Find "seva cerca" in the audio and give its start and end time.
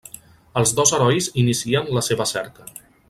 2.09-2.71